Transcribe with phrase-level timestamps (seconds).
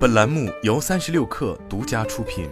[0.00, 2.48] 本栏目由三十六氪独家出品。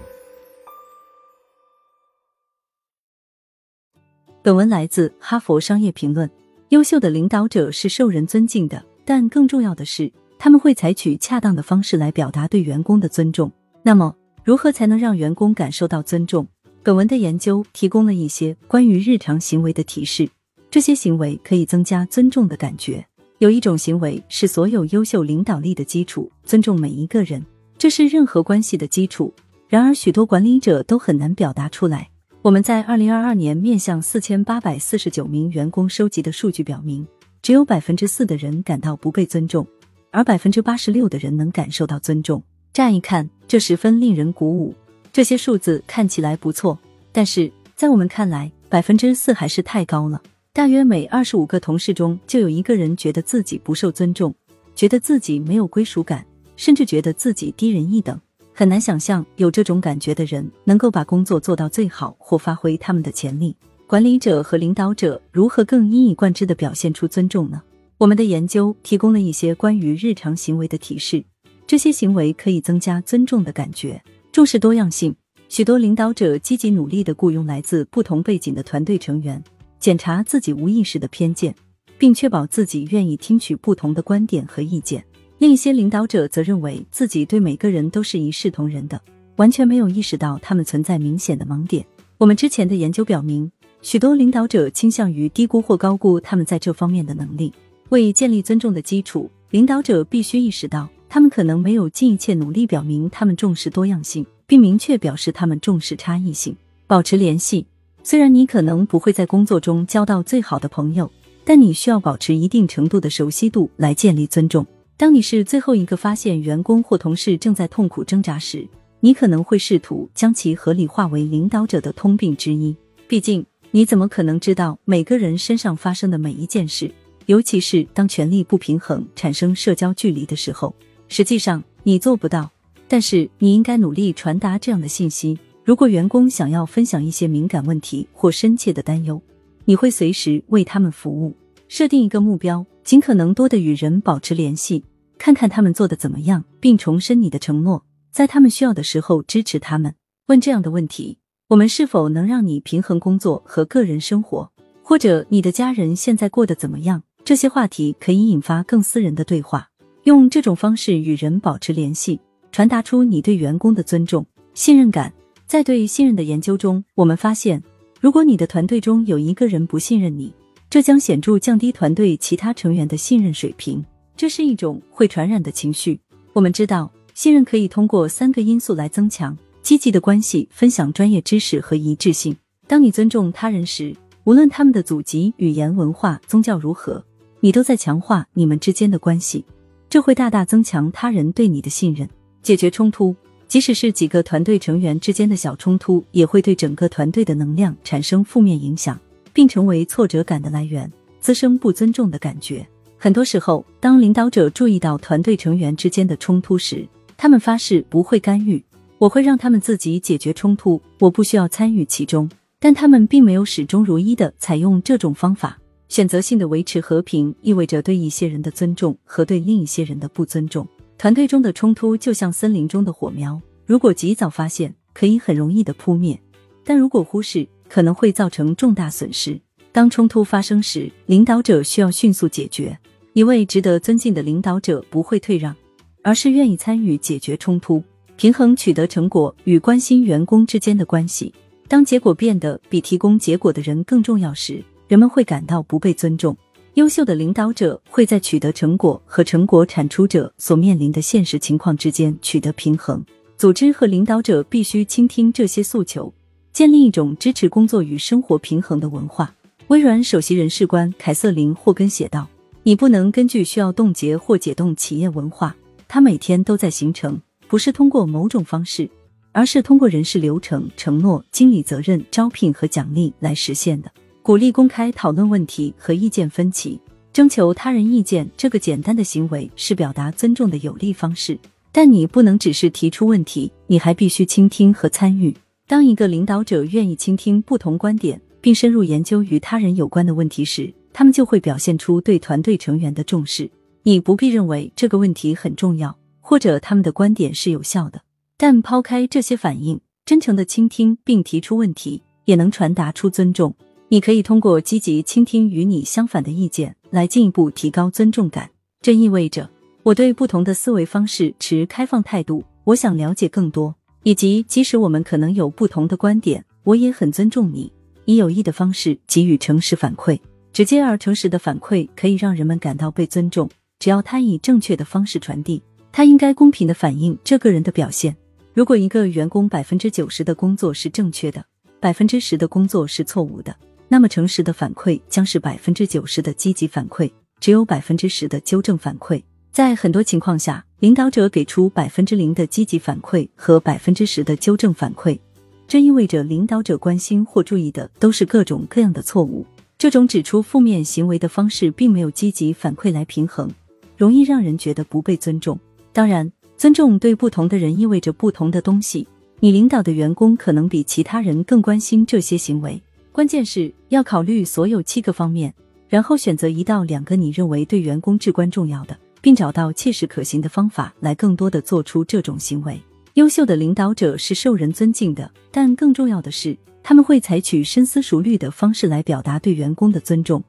[4.42, 6.28] 本文来自《哈佛商业评论》。
[6.68, 13.50] 优秀的领导者是受人尊敬的，但更重要的是，他们会采取恰当的方式来表达对员工的尊重。
[13.82, 16.46] 那么，如何才能让员工感受到尊重？
[16.82, 20.28] 本文的研究提供了一些关于日常行为的提示，
[20.70, 23.07] 这些行为可以增加尊重的感觉。
[23.38, 27.44] 有一种行为是所有优秀领导力的基础，尊重每一个人，
[27.78, 29.32] 这是任何关系的基础。
[29.68, 32.08] 然而，许多管理者都很难表达出来。
[32.42, 37.06] 我们在二零二二年面向四千八百四十九名员工收集的数据表明，
[37.40, 39.64] 只有百分之四的人感到不被尊重，
[40.10, 42.42] 而百分之八十六的人能感受到尊重。
[42.72, 44.74] 乍一看，这十分令人鼓舞。
[45.12, 46.76] 这些数字看起来不错，
[47.12, 50.20] 但是在我们看来，百分之四还是太高了。
[50.58, 54.34] 大约每二十五个同事中就有一个人觉得自己不受尊重，
[54.74, 56.26] 觉得自己没有归属感，
[56.56, 58.20] 甚至觉得自己低人一等。
[58.52, 63.56] 很难想象有这种感觉的人能够把工作做到最好或发挥他们的潜力。
[63.86, 67.62] 管理者和领导者如何更一以贯之的表现出尊重呢？
[67.96, 71.24] 我们的研究提供了一些关于日常行为的提示，
[71.68, 74.02] 这些行为可以增加尊重的感觉。
[74.32, 75.14] 重视多样性，
[75.48, 79.40] 许多领导者积极努力的雇佣来自不同背景的团队成员。
[79.78, 81.54] 检查自己无意识的偏见，
[81.98, 85.04] 并确保自己愿意听取不同的观点和意见。
[85.38, 89.00] 另一些领导者则认为自己对每个人都是一视同仁的，
[89.36, 91.86] 完全没有意识到他们存在明显的盲点。
[92.18, 97.52] 我们之前的研究表明，许多领导者倾向于低估或高估他们在这方面的能力。
[97.90, 106.56] 为建立尊重的基础，领导者必须意识到，他们可能没有尽一切努力表明他们重视多样性，并明确表示他们重视差异性。
[106.88, 107.64] 保持联系。
[108.10, 111.12] 虽然你可能不会在工作中交到最好的朋友，
[111.44, 114.66] 但你需要保持一定程度的熟悉度来建立尊重。
[114.96, 118.66] 当你是最后一个发现员工或同事正在痛苦挣扎时，
[119.00, 122.74] 你可能会试图将其合理化为领导者的通病之一。
[123.06, 126.90] 毕竟，你怎么可能知道每个人身上发生的每一件事？
[127.26, 130.74] 尤其是当权力不平衡产生社交距离的时候。
[131.08, 132.50] 实际上，你做不到，
[132.88, 135.38] 但是你应该努力传达这样的信息。
[135.68, 139.20] 如果员工想要分享一些敏感问题或深切的担忧，
[139.66, 141.34] 你会随时为他们服务。
[141.68, 144.82] 设定一个目标，尽可能多的与人保持联系，
[145.18, 149.94] 看看他们做的怎么样，并重申你的承诺，在他们需要的时候支持他们。
[150.28, 151.18] 问这样的问题：
[151.48, 154.50] 我们是否能让你平衡工作和个人生活？
[154.82, 157.02] 或者你的家人现在过得怎么样？
[157.26, 159.68] 这些话题可以引发更私人的对话。
[160.04, 162.18] 用这种方式与人保持联系，
[162.52, 164.24] 传达出你对员工的尊重、
[164.54, 165.12] 信任感。
[165.48, 167.62] 在对于信任的研究中，我们发现，
[168.02, 170.30] 如果你的团队中有一个人不信任你，
[170.68, 173.82] 这将显著降低团队其他成员的信任水平。
[174.14, 175.98] 这是一种会传染的情绪。
[176.34, 182.36] 我们知道，信任可以通过三个因素来增强：积极的关系、分享专业知识和一致性。
[182.66, 187.02] 当你尊重他人时，无论他们的祖籍、语言、文化、宗教如何，
[187.40, 189.42] 你都在强化你们之间的关系。
[189.88, 192.06] 这会大大增强他人对你的信任。
[192.42, 193.16] 解决冲突。
[193.48, 199.00] 即使是几个团队成员之间的小冲突，也会对整个团队的能量产生负面影响，
[199.32, 202.66] 并成为挫折感的来源，滋生不尊重的感觉。
[202.98, 206.86] 很多时候，当领导者注意到团队成员之间的冲突时，
[207.16, 208.62] 他们发誓不会干预，
[208.98, 212.30] 我会让他们自己解决冲突，我不需要参与其中。
[212.60, 215.56] 但他们并没有始终如一的采用这种方法。
[215.88, 220.66] 选择性的维持和平，意味着对一些人的尊重和对另一些人的不尊重。
[220.98, 226.18] 团队中的冲突就像森林中的火苗，如果及早发现，可以很容易的扑灭；
[226.64, 229.40] 但如果忽视，可能会造成重大损失。
[229.70, 232.76] 当冲突发生时，领导者需要迅速解决。
[233.12, 235.54] 一位值得尊敬的领导者不会退让，
[236.02, 237.80] 而是愿意参与解决冲突，
[238.16, 241.32] 平衡取得成果与关心员工之间的关系。
[241.68, 246.36] 当结果变得比提供结果的人更重要时，人们会感到不被尊重。
[246.78, 253.04] 优秀的领导者会在取得成果和成果产出者所面临的现实情况之间取得平衡。
[253.36, 256.14] 组织和领导者必须倾听这些诉求，
[256.52, 259.34] 建立一种支持工作与生活平衡的文化。
[259.66, 262.28] 微软首席人事官凯瑟琳·霍根写道
[262.62, 265.56] ：“你不能根据需要冻结或解冻企业文化，
[265.88, 268.88] 它每天都在形成，不是通过某种方式，
[269.32, 273.90] 而是通过人事流程、承诺、经理责任、招聘和奖励来实现的。”
[274.28, 276.78] 鼓励公开讨论问题和意见分歧，
[277.14, 278.28] 征求他人意见。
[278.36, 281.38] 这个简单的行为是表达尊重的有力方式。
[281.72, 285.34] 但你不能只是提出问题，你还必须倾听和参与。
[285.66, 293.50] 当一个领导者愿意倾听不同观点，并深入研究与他人有关的问题时，他们就会表现出对团队成员的重视。
[293.82, 295.96] 你不必认为这个问题很重要。
[296.20, 298.02] 或者他们的观点是有效的。
[298.36, 303.54] 但抛开这些反应，真诚的倾听并提出问题，也能传达出尊重。
[303.90, 308.50] 你可以通过积极倾听与你相反的意见，来进一步提高尊重感。
[308.82, 309.48] 这意味着
[309.82, 317.72] 我对不同的思维方式持开放态度，我想了解更多，以及即使我们可能有不同的观点，我也很尊重你。
[318.04, 320.20] 以有益的方式给予诚实反馈，
[320.52, 323.48] 直接而诚实的反馈可以让人们感到被尊重。
[323.78, 328.14] 只要他以正确的方式传递，他应该公平的反映这个人的表现。
[328.52, 331.42] 如果一个员工百分之九十的工作是正确的，
[331.80, 333.56] 百分之十的工作是错误的。
[333.88, 339.22] 那么，诚实的反馈将是百分之九十的积极反馈，只有百分之十的纠正反馈。
[339.50, 345.18] 在很多情况下，领导者给出百分之零的积极反馈和百分之十的纠正反馈，
[345.66, 349.44] 这意味着领导者关心或注意的都是各种各样的错误。
[349.78, 353.50] 这种指出负面行为的方式，并没有积极反馈来平衡，
[353.96, 355.58] 容易让人觉得不被尊重。
[355.92, 359.08] 当然，尊重对不同的人意味着不同的东西。
[359.40, 362.80] 你领导的员工可能比其他人更关心这些行为。
[363.18, 365.52] 关键是要考虑所有七个方面，
[365.88, 372.80] 然后选择一到两个你认为对员工至关重要的，并找到切实可行的方法来更多的做出这种行为。
[373.14, 380.40] 优秀的领导者是受人尊敬的，但更重要的是，他们会采取深思熟虑的方式来表达对员工的尊重。